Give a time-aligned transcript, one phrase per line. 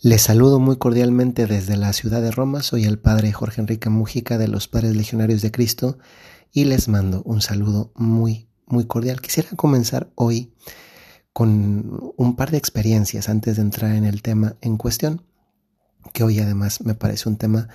[0.00, 2.62] Les saludo muy cordialmente desde la ciudad de Roma.
[2.62, 5.98] Soy el padre Jorge Enrique Mujica de los Padres Legionarios de Cristo
[6.52, 9.20] y les mando un saludo muy, muy cordial.
[9.20, 10.54] Quisiera comenzar hoy
[11.32, 15.26] con un par de experiencias antes de entrar en el tema en cuestión,
[16.12, 17.68] que hoy además me parece un tema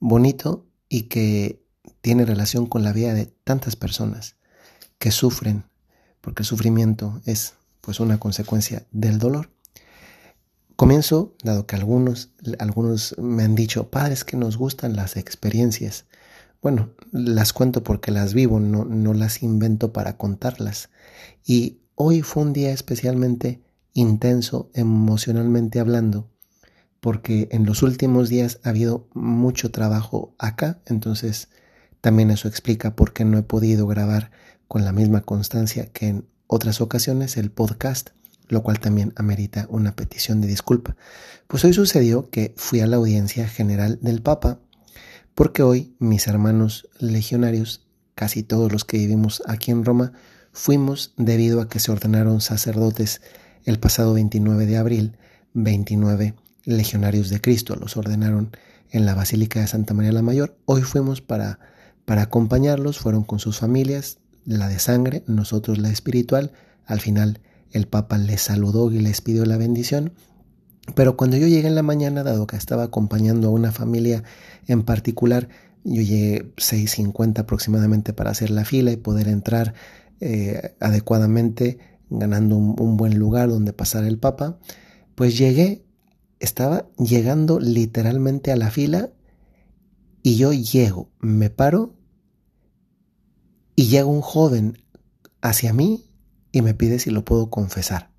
[0.00, 1.64] bonito y que
[2.02, 4.36] tiene relación con la vida de tantas personas
[4.98, 5.64] que sufren,
[6.20, 9.48] porque el sufrimiento es pues una consecuencia del dolor
[10.80, 16.06] Comienzo, dado que algunos, algunos me han dicho, padres que nos gustan las experiencias.
[16.62, 20.88] Bueno, las cuento porque las vivo, no, no las invento para contarlas.
[21.44, 23.62] Y hoy fue un día especialmente
[23.92, 26.30] intenso emocionalmente hablando,
[27.00, 31.50] porque en los últimos días ha habido mucho trabajo acá, entonces
[32.00, 34.30] también eso explica por qué no he podido grabar
[34.66, 38.12] con la misma constancia que en otras ocasiones el podcast
[38.50, 40.96] lo cual también amerita una petición de disculpa.
[41.46, 44.58] Pues hoy sucedió que fui a la audiencia general del Papa,
[45.34, 50.12] porque hoy mis hermanos legionarios, casi todos los que vivimos aquí en Roma,
[50.52, 53.22] fuimos debido a que se ordenaron sacerdotes
[53.64, 55.16] el pasado 29 de abril,
[55.54, 58.50] 29 legionarios de Cristo, los ordenaron
[58.90, 60.56] en la Basílica de Santa María la Mayor.
[60.64, 61.60] Hoy fuimos para,
[62.04, 66.52] para acompañarlos, fueron con sus familias, la de sangre, nosotros la espiritual,
[66.84, 67.40] al final
[67.72, 70.12] el Papa les saludó y les pidió la bendición.
[70.94, 74.24] Pero cuando yo llegué en la mañana, dado que estaba acompañando a una familia
[74.66, 75.48] en particular,
[75.84, 79.74] yo llegué 6.50 aproximadamente para hacer la fila y poder entrar
[80.20, 81.78] eh, adecuadamente,
[82.10, 84.58] ganando un, un buen lugar donde pasar el Papa.
[85.14, 85.84] Pues llegué,
[86.40, 89.10] estaba llegando literalmente a la fila
[90.22, 91.94] y yo llego, me paro
[93.74, 94.76] y llega un joven
[95.40, 96.09] hacia mí
[96.52, 98.10] y me pide si lo puedo confesar.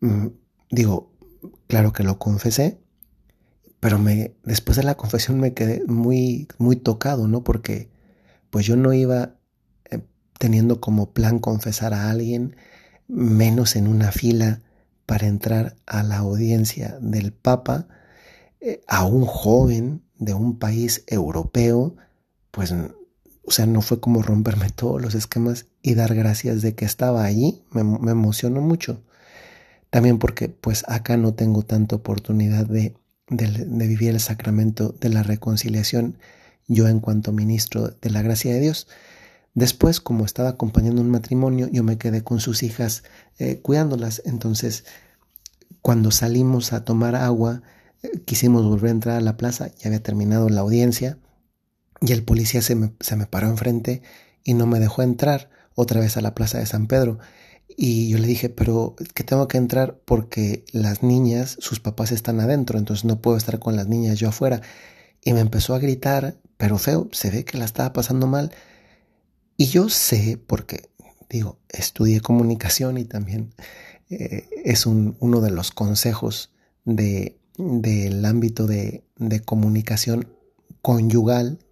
[0.00, 0.28] Mm,
[0.70, 1.12] digo,
[1.66, 2.80] claro que lo confesé,
[3.80, 7.44] pero me, después de la confesión me quedé muy, muy tocado, ¿no?
[7.44, 7.90] Porque
[8.50, 9.36] pues yo no iba
[9.90, 10.00] eh,
[10.38, 12.56] teniendo como plan confesar a alguien,
[13.08, 14.62] menos en una fila
[15.04, 17.88] para entrar a la audiencia del Papa,
[18.60, 21.96] eh, a un joven de un país europeo,
[22.50, 22.74] pues
[23.46, 27.24] o sea, no fue como romperme todos los esquemas y dar gracias de que estaba
[27.24, 27.62] allí.
[27.70, 27.80] Me,
[28.10, 29.00] emocionó mucho.
[29.90, 32.94] También porque pues acá no tengo tanta oportunidad de,
[33.28, 36.18] de, vivir el sacramento de la reconciliación
[36.66, 38.88] yo en cuanto ministro de la gracia de Dios.
[39.54, 43.04] Después, como estaba acompañando un matrimonio, yo me quedé con sus hijas
[43.38, 44.22] eh, cuidándolas.
[44.24, 44.84] Entonces,
[45.82, 47.62] cuando salimos a tomar agua,
[48.02, 51.16] eh, quisimos volver a entrar a la plaza, ya había terminado la audiencia
[52.06, 54.02] y el policía se me, se me paró enfrente
[54.44, 57.18] y no me dejó entrar otra vez a la plaza de San Pedro.
[57.68, 62.40] Y yo le dije, pero que tengo que entrar porque las niñas, sus papás están
[62.40, 64.62] adentro, entonces no puedo estar con las niñas yo afuera.
[65.22, 68.52] Y me empezó a gritar, pero feo, se ve que la estaba pasando mal.
[69.56, 70.90] Y yo sé, porque
[71.28, 73.52] digo, estudié comunicación y también
[74.10, 76.52] eh, es un, uno de los consejos
[76.84, 80.35] de, del ámbito de, de comunicación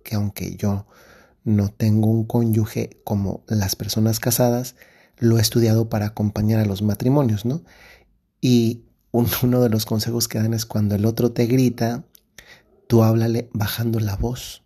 [0.03, 0.87] que aunque yo
[1.45, 4.75] no tengo un cónyuge como las personas casadas,
[5.19, 7.63] lo he estudiado para acompañar a los matrimonios, ¿no?
[8.41, 8.83] Y
[9.13, 12.05] uno de los consejos que dan es cuando el otro te grita,
[12.89, 14.65] tú háblale bajando la voz,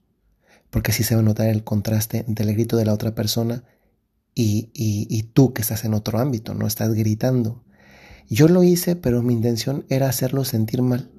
[0.70, 3.64] porque así se va a notar el contraste entre el grito de la otra persona
[4.34, 7.64] y, y tú que estás en otro ámbito, no estás gritando.
[8.30, 11.10] Yo lo hice, pero mi intención era hacerlo sentir mal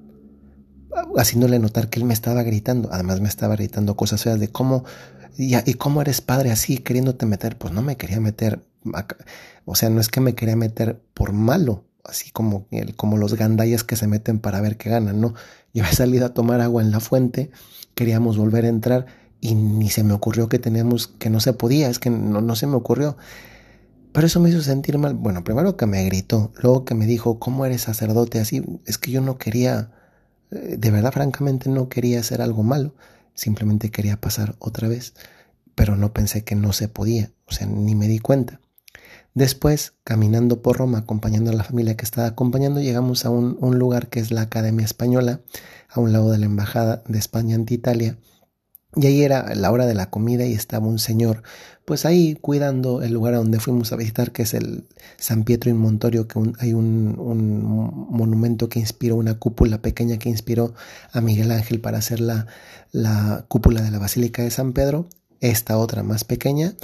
[1.16, 2.88] haciéndole notar que él me estaba gritando.
[2.92, 4.84] Además me estaba gritando cosas feas de cómo,
[5.36, 7.56] y, y cómo eres padre así, queriéndote meter.
[7.56, 8.60] Pues no me quería meter,
[9.64, 13.34] o sea, no es que me quería meter por malo, así como, el, como los
[13.34, 15.34] gandayas que se meten para ver qué ganan, no.
[15.74, 17.50] Yo he salido a tomar agua en la fuente,
[17.94, 19.06] queríamos volver a entrar
[19.40, 22.66] y ni se me ocurrió que teníamos, que no se podía, es que no, se
[22.66, 23.16] me ocurrió.
[24.12, 25.14] Pero eso me hizo sentir mal.
[25.14, 28.62] Bueno, primero que me gritó, luego que me dijo, ¿cómo eres sacerdote así?
[28.84, 29.92] Es que yo no quería,
[30.50, 32.94] de verdad, francamente, no quería hacer algo malo,
[33.34, 35.14] simplemente quería pasar otra vez,
[35.74, 38.60] pero no pensé que no se podía, o sea, ni me di cuenta.
[39.32, 43.78] Después, caminando por Roma, acompañando a la familia que estaba acompañando, llegamos a un, un
[43.78, 45.40] lugar que es la Academia Española,
[45.88, 48.18] a un lado de la Embajada de España ante Italia,
[48.96, 51.42] y ahí era la hora de la comida y estaba un señor,
[51.84, 55.70] pues ahí cuidando el lugar a donde fuimos a visitar, que es el San Pietro
[55.70, 60.74] in Montorio, que hay un, un, monumento que inspiró, una cúpula pequeña que inspiró
[61.12, 62.46] a Miguel Ángel para hacer la,
[62.90, 65.08] la cúpula de la Basílica de San Pedro.
[65.40, 66.74] esta otra más pequeña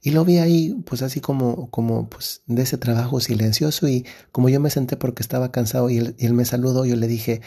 [0.00, 4.48] y lo vi ahí pues así como como pues de ese trabajo silencioso y como
[4.48, 7.42] yo me senté porque estaba cansado y él, me saludó yo le dije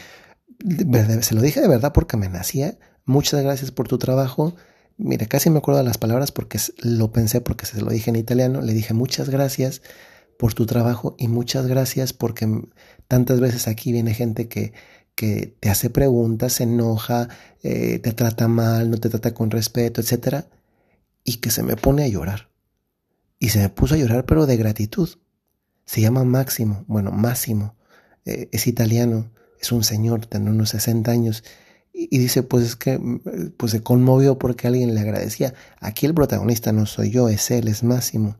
[1.22, 2.78] se lo dije de verdad porque me nacía
[3.10, 4.54] muchas gracias por tu trabajo
[4.96, 8.16] mire casi me acuerdo de las palabras porque lo pensé porque se lo dije en
[8.16, 9.82] italiano le dije muchas gracias
[10.38, 12.48] por tu trabajo y muchas gracias porque
[13.08, 14.72] tantas veces aquí viene gente que
[15.20, 17.28] que te hace preguntas, se enoja,
[17.62, 20.46] eh, te trata mal, no te trata con respeto, etc.
[21.24, 22.48] Y que se me pone a llorar.
[23.38, 25.10] Y se me puso a llorar, pero de gratitud.
[25.84, 27.74] Se llama Máximo, bueno, Máximo,
[28.24, 29.30] eh, es italiano,
[29.60, 31.44] es un señor, tiene unos 60 años.
[31.92, 33.00] Y, dice, pues es que
[33.56, 35.54] pues se conmovió porque alguien le agradecía.
[35.80, 38.36] Aquí el protagonista no soy yo, es él, es Máximo.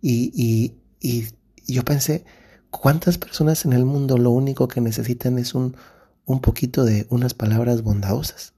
[0.00, 1.28] Y, y, y
[1.72, 2.24] yo pensé,
[2.70, 5.76] ¿cuántas personas en el mundo lo único que necesitan es un,
[6.24, 8.54] un poquito de unas palabras bondadosas.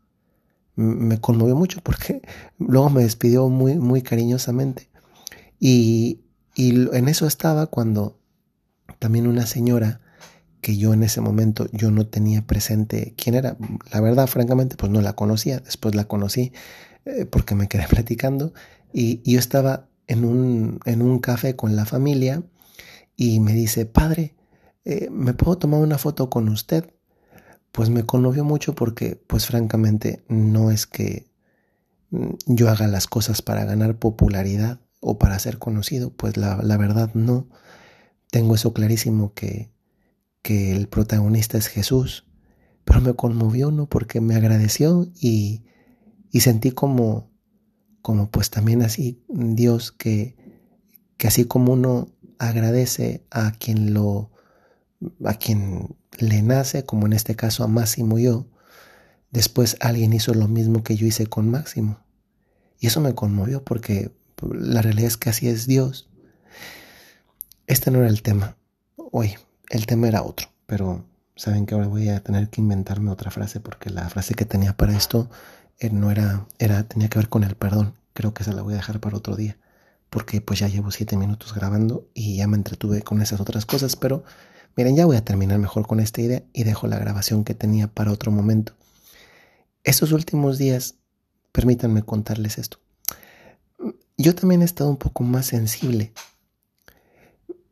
[0.77, 2.23] Me conmovió mucho porque
[2.59, 4.89] luego me despidió muy, muy cariñosamente.
[5.59, 6.21] Y,
[6.55, 8.19] y en eso estaba cuando
[8.99, 10.01] también una señora
[10.65, 13.57] que yo en ese momento yo no tenía presente quién era.
[13.93, 15.61] La verdad, francamente, pues no la conocía.
[15.61, 16.53] Después la conocí
[17.05, 18.55] eh, porque me quedé platicando
[18.93, 22.43] y, yo estaba en un, en un café con la familia
[23.17, 24.35] y me dice, padre,
[24.85, 26.95] eh, ¿me puedo tomar una foto con usted?
[27.75, 31.27] pues me conmovió mucho porque, pues francamente, no es que
[32.11, 37.11] mm, yo haga las cosas para ganar popularidad o para ser conocido, pues la, verdad
[37.15, 37.49] no.
[38.31, 39.73] Tengo eso clarísimo que,
[40.45, 42.27] que el protagonista es Jesús,
[42.85, 43.89] pero me conmovió, ¿no?
[43.89, 45.65] Porque me agradeció y,
[46.31, 47.31] y sentí como,
[48.03, 50.37] como pues también así Dios que,
[51.17, 52.09] que así como uno
[52.39, 54.33] agradece a quien lo,
[55.25, 58.47] a quien le nace, como en este caso a Máximo yo,
[59.31, 62.01] después alguien hizo lo mismo que yo hice con Máximo.
[62.79, 64.13] Y eso me conmovió porque
[64.53, 66.11] la realidad es que así es Dios.
[67.67, 68.59] Este no era el tema
[68.95, 69.37] hoy,
[69.71, 71.05] el tema era otro, pero
[71.37, 74.77] saben que ahora voy a tener que inventarme otra frase porque la frase que tenía
[74.77, 75.29] para esto
[75.79, 77.95] eh, no era, era, tenía que ver con el perdón.
[78.13, 79.57] Creo que se la voy a dejar para otro día
[80.11, 83.97] porque pues ya llevo siete minutos grabando y ya me entretuve con esas otras cosas,
[83.97, 84.23] pero
[84.77, 87.87] Miren, ya voy a terminar mejor con esta idea y dejo la grabación que tenía
[87.87, 88.75] para otro momento.
[89.85, 90.97] Estos últimos días,
[91.53, 92.79] permítanme contarles esto.
[94.17, 96.13] Yo también he estado un poco más sensible.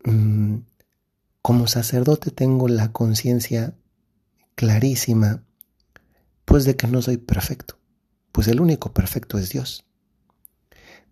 [0.05, 0.59] Mm,
[1.43, 3.75] como sacerdote tengo la conciencia
[4.55, 5.43] clarísima,
[6.45, 7.79] pues de que no soy perfecto,
[8.31, 9.85] pues el único perfecto es Dios.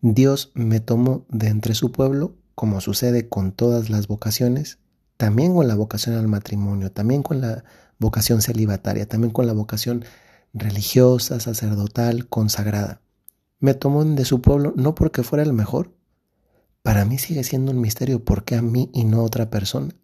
[0.01, 4.79] Dios me tomó de entre su pueblo, como sucede con todas las vocaciones,
[5.17, 7.65] también con la vocación al matrimonio, también con la
[7.99, 10.05] vocación celibataria, también con la vocación
[10.55, 13.03] religiosa, sacerdotal, consagrada.
[13.59, 15.93] Me tomó de su pueblo no porque fuera el mejor.
[16.83, 19.95] Para mí sigue siendo un misterio por qué a mí y no a otra persona.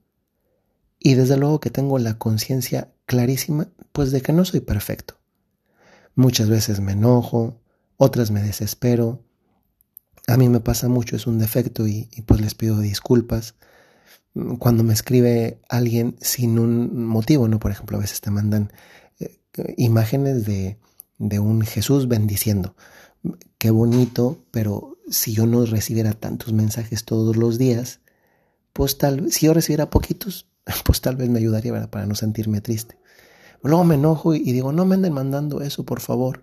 [0.99, 5.19] Y desde luego que tengo la conciencia clarísima, pues de que no soy perfecto.
[6.15, 7.61] Muchas veces me enojo,
[7.97, 9.23] otras me desespero.
[10.27, 13.55] A mí me pasa mucho, es un defecto y, pues les pido disculpas
[14.59, 17.59] cuando me escribe alguien sin un motivo, ¿no?
[17.59, 18.71] Por ejemplo, a veces te mandan
[19.19, 19.41] eh,
[19.79, 20.79] imágenes de,
[21.19, 22.77] de un Jesús bendiciendo.
[23.59, 28.01] Qué bonito, pero si yo no recibiera tantos mensajes todos los días,
[28.73, 30.49] pues tal si yo recibiera poquitos,
[30.85, 32.99] pues tal vez me ayudaría para no sentirme triste.
[33.63, 36.43] Luego me enojo y digo, no me anden mandando eso, por favor.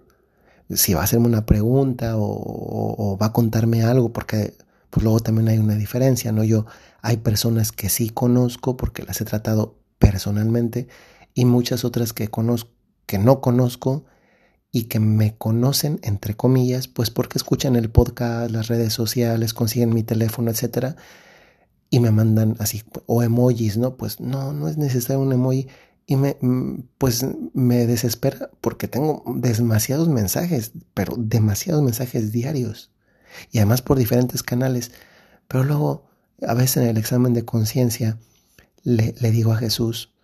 [0.70, 4.56] Si va a hacerme una pregunta o, va a contarme algo, porque
[4.90, 6.44] pues luego también hay una diferencia, ¿no?
[6.44, 6.66] Yo
[7.02, 10.88] hay personas que sí conozco porque las he tratado personalmente
[11.34, 12.30] y muchas otras que
[13.06, 14.06] que no conozco
[14.72, 19.94] y que me conocen entre comillas, pues porque escuchan el podcast, las redes sociales, consiguen
[19.94, 20.96] mi teléfono, etcétera,
[21.94, 23.98] y me mandan así o emojis, ¿no?
[23.98, 25.68] Pues no, no es necesario un emoji
[26.08, 27.24] y me mm, pues
[27.54, 32.90] me desespera porque tengo demasiados mensajes, pero demasiados mensajes diarios
[33.52, 34.92] y además por diferentes canales.
[35.48, 36.08] Pero luego,
[36.42, 38.18] a veces en el examen de conciencia,
[38.82, 40.16] le, le, digo a Jesús,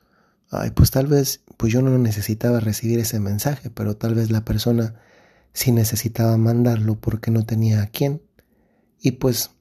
[0.50, 4.44] ay, pues tal vez, pues yo no necesitaba recibir ese mensaje, pero tal vez la
[4.44, 4.96] persona
[5.54, 8.24] sí necesitaba mandarlo porque no tenía a quién.
[9.00, 9.52] Y pues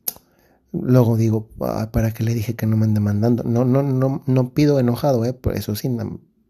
[0.73, 3.43] luego digo, ¿para qué le dije que no me ande mandando?
[3.45, 5.91] No, no, no, no pido enojado, eh, por eso sí,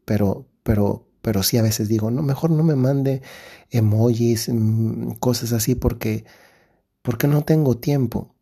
[0.04, 3.22] pero, pero, pero sí a veces digo, no, mejor no me mande
[3.70, 6.24] emojis, mm, cosas así, porque
[7.08, 8.34] porque no tengo tiempo.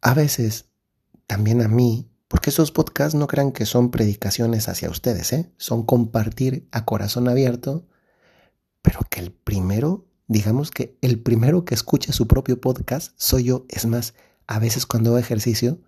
[0.00, 0.66] A veces,
[1.26, 5.52] también a mí, porque esos podcasts no crean que son predicaciones hacia ustedes, ¿eh?
[5.56, 7.88] son compartir a corazón abierto,
[8.82, 13.66] pero que el primero digamos que el primero que escucha su propio podcast soy yo.
[13.68, 14.14] Es más,
[14.46, 15.78] a veces cuando hago ejercicio,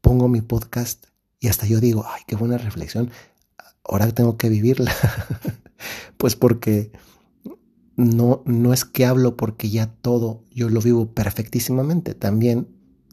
[0.00, 1.06] pongo mi podcast
[1.38, 3.10] y hasta yo digo, ay, qué buena reflexión,
[3.84, 4.94] ahora tengo que vivirla.
[6.16, 6.92] pues porque
[7.96, 12.68] no, no es que hablo porque ya todo yo lo vivo perfectísimamente, también,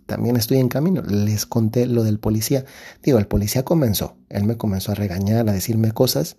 [0.05, 1.01] también estoy en camino.
[1.03, 2.65] Les conté lo del policía.
[3.03, 6.38] Digo, el policía comenzó, él me comenzó a regañar, a decirme cosas,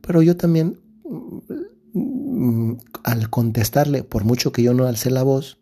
[0.00, 0.80] pero yo también,
[3.04, 5.58] al contestarle, por mucho que yo no alcé la voz,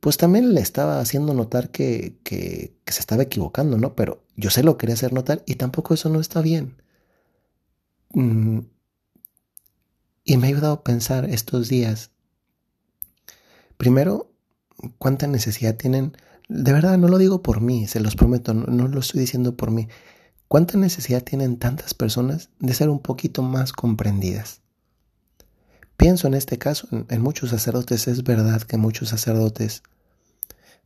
[0.00, 3.94] pues también le estaba haciendo notar que, que, se estaba equivocando, ¿no?
[3.94, 6.80] Pero yo se lo quería hacer notar y tampoco eso no está bien.
[8.14, 8.60] Mm,
[10.24, 12.10] y me ha ayudado a pensar estos días,
[13.76, 14.32] primero,
[14.98, 16.16] cuánta necesidad tienen,
[16.48, 19.70] de verdad no lo digo por mí, se los prometo, no, lo estoy diciendo por
[19.70, 19.88] mí,
[20.48, 24.62] cuánta necesidad tienen tantas personas de ser un poquito más comprendidas.
[25.96, 29.82] Pienso en este caso, en, muchos sacerdotes, es verdad que muchos sacerdotes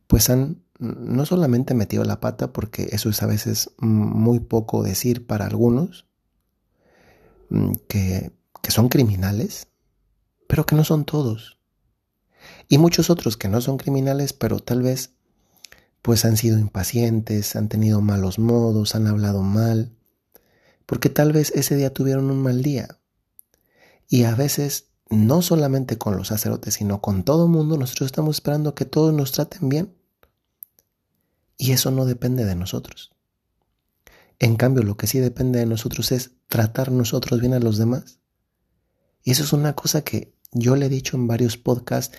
[0.07, 5.27] pues han no solamente metido la pata, porque eso es a veces muy poco decir
[5.27, 6.07] para algunos,
[7.49, 9.67] mm, que que son criminales,
[10.47, 11.57] pero que no son todos.
[12.67, 15.11] Y muchos otros que no son criminales, pero tal vez
[16.01, 19.95] pues han sido impacientes, han tenido malos modos, han hablado mal,
[20.85, 22.99] porque tal vez ese día tuvieron un mal día.
[24.07, 28.37] Y a veces, no solamente con los sacerdotes, sino con todo el mundo, nosotros estamos
[28.37, 29.93] esperando que todos nos traten bien.
[31.57, 33.11] Y eso no depende de nosotros.
[34.39, 38.19] En cambio, lo que sí depende de nosotros es tratar nosotros bien a los demás.
[39.23, 42.17] Y eso es una cosa que yo le he dicho en varios podcasts,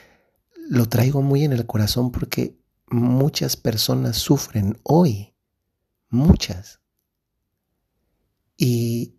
[0.68, 5.34] lo traigo muy en el corazón porque muchas personas sufren hoy,
[6.08, 6.80] muchas.
[8.56, 9.16] Y,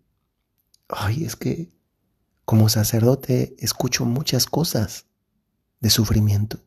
[0.88, 1.74] ay, es que
[2.44, 5.06] como sacerdote escucho muchas cosas
[5.80, 6.58] de sufrimiento.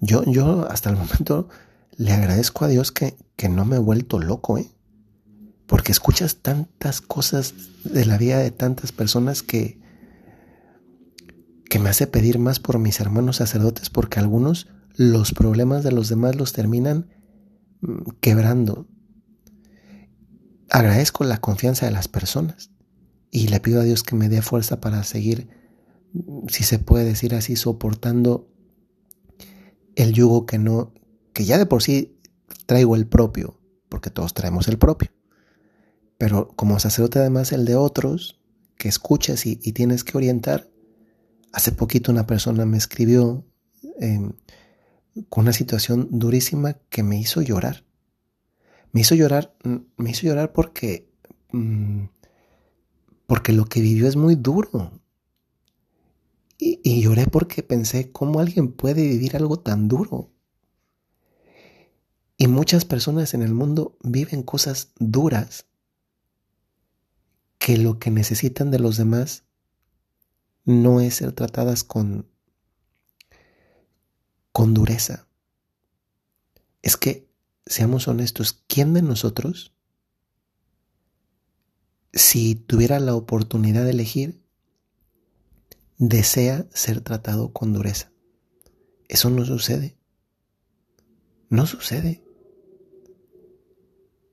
[0.00, 1.48] Yo, yo hasta el momento
[1.96, 4.70] le agradezco a Dios que, que no me he vuelto loco, ¿eh?
[5.66, 7.54] Porque escuchas tantas cosas
[7.84, 9.78] de la vida de tantas personas que,
[11.68, 16.08] que me hace pedir más por mis hermanos sacerdotes porque algunos los problemas de los
[16.08, 17.10] demás los terminan
[17.82, 18.86] mm, quebrando.
[20.70, 22.70] Agradezco la confianza de las personas
[23.30, 25.48] y le pido a Dios que me dé fuerza para seguir,
[26.48, 28.48] si se puede decir así, soportando
[29.96, 30.92] el yugo que no,
[31.32, 32.18] que ya de por sí
[32.66, 35.10] traigo el propio, porque todos traemos el propio.
[36.16, 38.40] Pero como sacerdote además el de otros,
[38.76, 40.70] que escuchas y, y tienes que orientar,
[41.52, 43.44] Hace poquito una persona me escribió
[44.00, 44.32] em,
[45.28, 47.84] con una situación durísima que me hizo llorar.
[48.92, 51.10] Me hizo llorar, mm, me hizo llorar porque,
[51.52, 52.04] mm,
[53.28, 55.02] porque lo que vivió es muy duro.
[56.56, 60.32] Y, lloré porque pensé, ¿cómo alguien puede vivir algo tan duro?
[62.38, 65.66] Y muchas personas en el mundo viven cosas duras
[67.58, 69.44] que lo que necesitan de los demás
[70.64, 72.30] no es ser tratadas con,
[74.52, 75.28] con dureza.
[76.80, 77.28] Es que,
[77.66, 79.74] seamos honestos, ¿quién de nosotros,
[82.12, 84.42] si tuviera la oportunidad de elegir,
[85.98, 88.12] desea ser tratado con dureza?
[89.08, 89.96] Eso no sucede.
[91.48, 92.22] No sucede.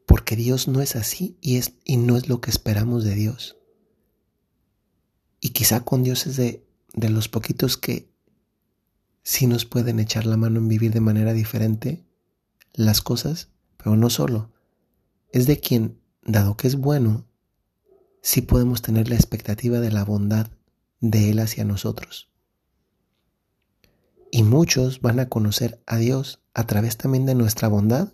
[0.06, 3.58] Porque Dios no es así y, es, y no es lo que esperamos de Dios.
[5.40, 8.10] Y quizá con Dios es de, de los poquitos que
[9.24, 12.06] sí nos pueden echar la mano en vivir de manera diferente
[12.74, 14.52] las cosas, pero no solo.
[15.32, 17.26] Es de quien, dado que es bueno,
[18.26, 20.48] sí podemos tener la expectativa de la bondad
[21.00, 22.32] de Él hacia nosotros.
[24.32, 28.14] Y muchos van a conocer a Dios a través también de nuestra bondad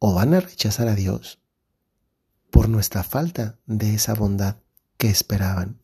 [0.00, 1.38] o van a rechazar a Dios
[2.50, 4.56] por nuestra falta de esa bondad
[4.96, 5.78] que esperaban.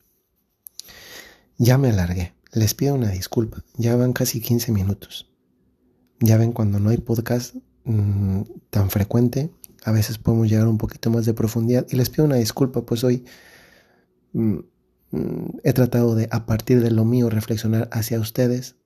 [1.56, 2.34] Ya me alargué.
[2.50, 3.62] Les pido una disculpa.
[3.76, 5.30] Ya van casi 15 minutos.
[6.18, 9.52] Ya ven cuando no hay podcast mm, tan frecuente,
[9.84, 11.86] a veces podemos llegar un poquito más de profundidad.
[11.90, 13.24] Y les pido una disculpa, pues hoy
[14.32, 14.58] mm,
[15.10, 18.76] mm, he tratado de, a partir de lo mío, reflexionar hacia ustedes.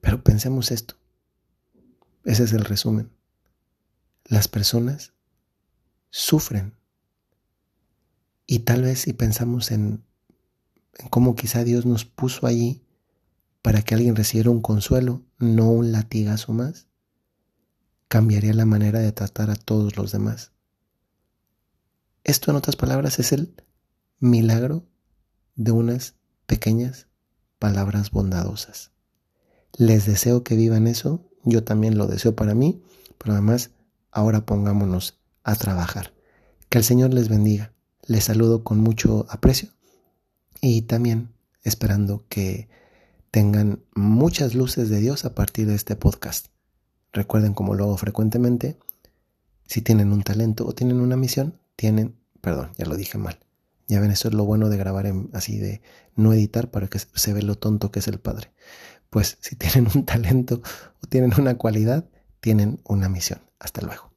[0.00, 0.96] Pero pensemos esto.
[2.24, 3.10] Ese es el resumen.
[4.24, 5.14] Las personas
[6.10, 6.74] sufren.
[8.46, 10.04] Y tal vez si pensamos en
[10.98, 12.82] en cómo quizá Dios nos puso allí
[13.62, 16.88] para que alguien recibiera un consuelo, no un latigazo más,
[18.12, 20.52] cambiaría la manera de tratar a todos los demás.
[22.24, 23.54] Esto, en otras palabras, es el
[24.18, 24.84] milagro
[25.54, 27.06] de unas pequeñas
[27.58, 28.90] palabras bondadosas.
[29.78, 32.82] Les deseo que vivan eso, yo también lo deseo para mí,
[33.16, 33.70] pero además
[34.10, 36.12] ahora pongámonos a trabajar.
[36.68, 37.72] Que el Señor les bendiga.
[38.06, 39.70] Les saludo con mucho aprecio
[40.60, 42.68] y también esperando que
[43.30, 46.51] tengan muchas luces de Dios a partir de este podcast.
[47.12, 48.78] Recuerden, como lo hago frecuentemente,
[49.66, 53.38] si tienen un talento o tienen una misión, tienen, perdón, ya lo dije mal.
[53.88, 55.82] Ya ven, eso es lo bueno de grabar en, así de
[56.14, 58.52] no editar para que se ve lo tonto que es el Padre.
[59.10, 60.62] Pues si tienen un talento
[61.02, 62.06] o tienen una cualidad,
[62.40, 63.40] tienen una misión.
[63.58, 64.11] Hasta luego.